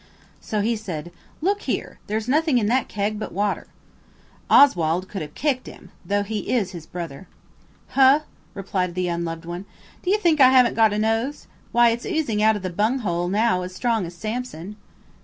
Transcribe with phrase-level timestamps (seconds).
[0.41, 3.67] So he said, "Look here, there's nothing in that keg but water."
[4.49, 7.27] Oswald could have kicked him, though he is his brother
[7.89, 8.21] "Huh!"
[8.55, 9.65] replied the Unloved One,
[10.01, 11.45] "d'you think I haven't got a nose?
[11.71, 14.75] Why, it's oozing out of the bunghole now as strong as Samson."